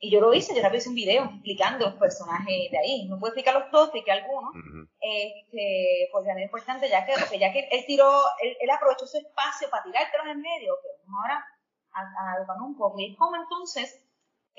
[0.02, 3.08] y yo lo hice, yo también hice un video explicando los personajes de ahí.
[3.08, 4.56] No puedo explicarlos todos, expliqué algunos.
[4.56, 4.88] Ujú.
[5.02, 8.10] este, pues ya es importante, ya que, ya que él tiró,
[8.42, 11.46] él, aprovechó su espacio para tirártelos en medio, que vamos ahora
[11.92, 12.98] a, educar un poco.
[13.00, 14.09] Y es como entonces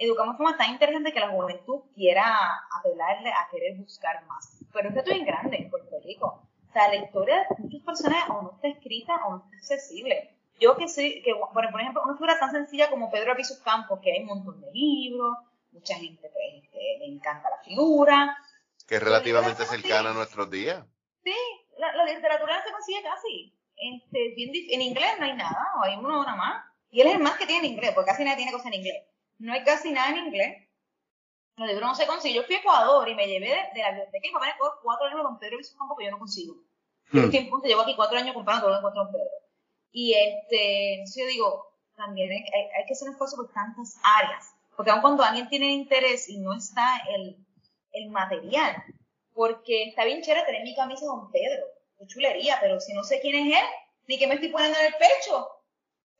[0.01, 2.25] educamos de forma tan interesante que la juventud quiera
[2.79, 4.65] apelarle a querer buscar más.
[4.73, 6.49] Pero es que estoy en grande en Puerto Rico.
[6.69, 10.37] O sea, la historia de muchas personas o no está escrita o no está accesible.
[10.59, 14.13] Yo que soy, que, por ejemplo, una figura tan sencilla como Pedro Apisos Campos, que
[14.13, 15.37] hay un montón de libros,
[15.73, 18.37] mucha gente pues, este, le encanta la figura,
[18.91, 20.85] que es relativamente cercana a nuestros días.
[21.23, 21.33] Sí,
[21.79, 23.57] la, literatura no se consigue casi.
[23.77, 26.65] Este, bien, en inglés no hay nada, o hay uno nada más.
[26.91, 28.75] Y él es el más que tiene en inglés, porque casi nadie tiene cosas en
[28.75, 29.05] inglés.
[29.41, 30.69] No hay casi nada en inglés.
[31.57, 32.43] Los libros no se consiguen.
[32.43, 34.39] Yo fui a Ecuador y me llevé de, la biblioteca y me
[34.83, 36.57] cuatro libros de Don Pedro y campo que yo no consigo.
[37.13, 37.31] Yo hmm.
[37.31, 39.31] tiempo, llevo aquí cuatro años comprando todo lo que encuentro Don Pedro.
[39.93, 44.55] Y este, entonces yo digo, también hay, hay, que hacer un esfuerzo por tantas áreas.
[44.77, 47.39] Porque aun cuando alguien tiene interés y no está el,
[47.93, 48.85] el material.
[49.33, 51.65] Porque está bien chévere tener mi camisa de Don Pedro,
[51.99, 53.69] qué chulería, pero si no sé quién es él,
[54.07, 55.49] ni qué me estoy poniendo en el pecho,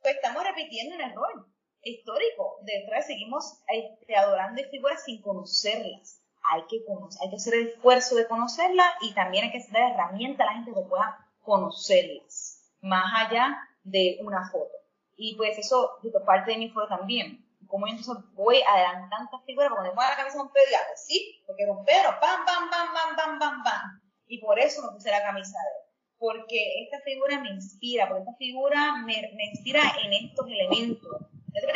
[0.01, 1.50] pues estamos repitiendo un error
[1.83, 2.57] histórico.
[2.63, 6.21] Detrás seguimos este, adorando figuras sin conocerlas.
[6.43, 9.91] Hay que, conocer, hay que hacer el esfuerzo de conocerlas y también hay que dar
[9.91, 14.71] herramientas a la gente que pueda conocerlas, más allá de una foto.
[15.15, 19.69] Y pues eso, parte de mi foto también como yo entonces voy adelantando estas figuras,
[19.69, 22.45] porque me pongo la camisa de Don Pedro, ya, pues sí, porque Don Pedro, pam,
[22.45, 24.01] pam, pam, pam, pam, pam, pam.
[24.27, 25.87] Y por eso me puse la camisa de él.
[26.19, 31.30] Porque esta figura me inspira, porque esta figura me, me inspira en estos elementos.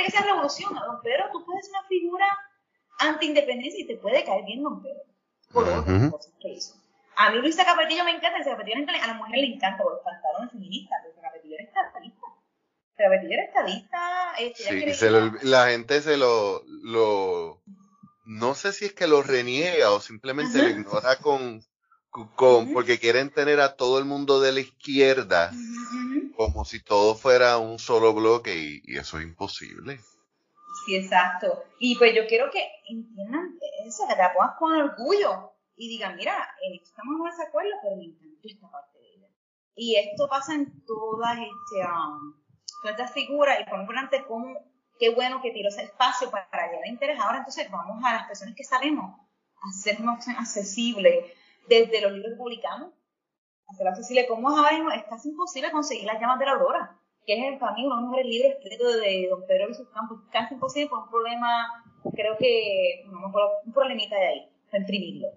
[0.06, 2.28] Que sea revolución, Don Pedro, tú puedes ser una figura
[3.00, 5.02] anti-independencia y te puede caer bien Don Pedro.
[5.52, 6.76] Por otras cosas que hizo.
[7.16, 10.04] A mí Luisa Capetillo me encanta, Luisa Capetillo a la mujer le encanta por los
[10.04, 12.26] pantalones feministas, Luisa Capetillo es capitalista
[12.98, 14.34] pero era estadista.
[14.40, 15.08] Este, sí,
[15.42, 17.62] la gente se lo, lo,
[18.26, 21.64] no sé si es que lo reniega o simplemente lo ignora con,
[22.10, 25.52] con porque quieren tener a todo el mundo de la izquierda
[26.36, 30.00] como si todo fuera un solo bloque y, eso es imposible.
[30.86, 31.64] Sí, exacto.
[31.80, 36.16] Y pues yo quiero que entiendan eso, que te la pongas con orgullo y digan,
[36.16, 36.48] mira,
[36.82, 39.28] estamos en desacuerdo, pero me encantó esta parte de ella.
[39.76, 44.54] Y esto pasa en todas este, estas figuras y por importante cómo,
[45.00, 47.20] qué bueno que tiró ese espacio para, para llegar a interés.
[47.20, 49.20] Ahora entonces vamos a las personas que sabemos
[49.70, 51.34] hacer una opción accesible
[51.68, 52.94] desde los libros que publicamos,
[53.68, 54.28] hacerlo accesible.
[54.28, 57.54] Como ahora mismo es casi imposible conseguir las llamas de la aurora, que es el,
[57.54, 61.00] mí uno de los mejores libros escritos de don Pedro Luis Campos, casi imposible por
[61.00, 63.32] un problema, creo que, no,
[63.66, 65.28] un problemita de ahí, para imprimirlo.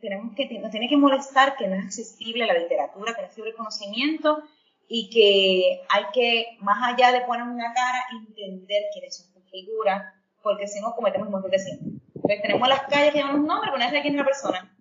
[0.00, 3.36] Tenemos que, nos tiene que molestar que no es accesible la literatura, que no es
[3.36, 4.42] libre conocimiento
[4.88, 10.14] y que hay que, más allá de poner una cara, entender quiénes son tus figuras,
[10.42, 11.96] porque si no cometemos muchos de siempre.
[12.42, 14.75] Tenemos las calles que un nombre, pero no sé quién es la persona.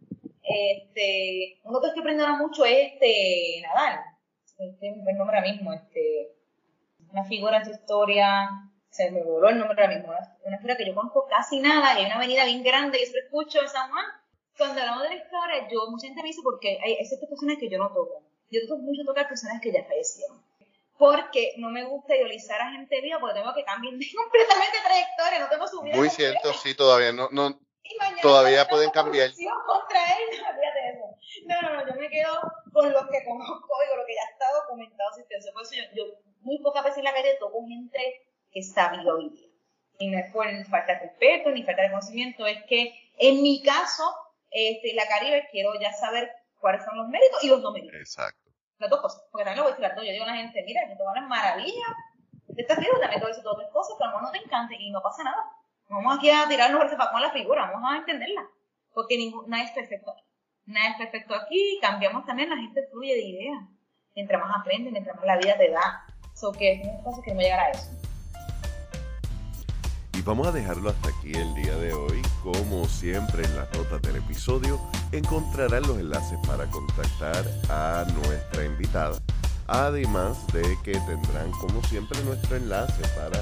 [0.47, 3.99] Este, uno que estoy aprendiendo mucho es este, Nadal.
[4.57, 6.31] Este es el nombre ahora mismo, este,
[7.11, 8.49] una figura en su historia,
[8.89, 10.13] se me voló el nombre ahora mismo,
[10.45, 13.19] una, figura que yo conozco casi nada, y hay una avenida bien grande que se
[13.19, 14.05] escucho en San Juan.
[14.57, 17.57] Cuando hablamos de la historia, yo, mucha gente me dice porque hay, hay ciertas personas
[17.59, 20.43] que yo no toco yo toco mucho tocar personas que ya fallecieron.
[20.97, 25.49] Porque no me gusta idealizar a gente viva porque tengo que cambiar completamente trayectoria, no
[25.49, 25.95] tengo su vida.
[25.95, 27.59] Muy cierto, sí, todavía no, no
[28.21, 29.29] todavía pueden cambiar.
[29.31, 30.39] Contra él,
[31.45, 32.41] no, no, no, yo me quedo
[32.73, 35.11] con lo que conozco y con lo que ya está documentado.
[35.53, 37.99] Por eso yo, yo muy pocas veces en la calle toco gente
[38.51, 39.49] que está viva hoy día.
[39.97, 43.63] Y no es por falta de respeto ni falta de conocimiento, es que en mi
[43.63, 44.03] caso,
[44.51, 47.95] este, la Caribe, quiero ya saber cuáles son los méritos y los no méritos.
[47.95, 48.51] Exacto.
[48.77, 50.81] Las dos cosas, porque también lo voy a decir Yo digo a la gente, mira,
[50.87, 51.85] que te van a maravilla
[52.47, 54.23] de esta figura, también te voy a decir todas otras cosas que a lo mejor
[54.23, 55.51] no te encante y no pasa nada.
[55.89, 58.47] Vamos aquí a tirarnos el con la figura, vamos a entenderla.
[58.93, 60.23] Porque ningún, nada es perfecto aquí.
[60.65, 63.63] Nada es perfecto aquí, cambiamos también, la gente fluye de ideas.
[64.15, 66.05] Mientras más aprendes, mientras más la vida te da.
[66.33, 67.91] So que es muy fácil que no llegar a eso
[70.25, 72.21] vamos a dejarlo hasta aquí el día de hoy.
[72.41, 74.79] Como siempre en las notas del episodio
[75.11, 79.19] encontrarán los enlaces para contactar a nuestra invitada.
[79.67, 83.39] Además de que tendrán como siempre nuestro enlace para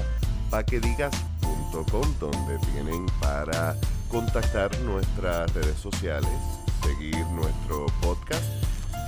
[2.20, 3.76] donde tienen para
[4.08, 6.30] contactar nuestras redes sociales,
[6.82, 8.44] seguir nuestro podcast,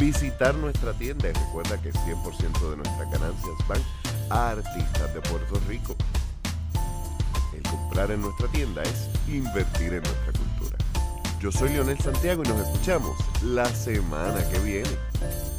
[0.01, 3.81] visitar nuestra tienda y recuerda que 100% de nuestras ganancias van
[4.31, 5.95] a artistas de Puerto Rico
[7.71, 10.77] comprar en nuestra tienda es invertir en nuestra cultura.
[11.41, 15.56] Yo soy Leonel Santiago y nos escuchamos la semana que viene.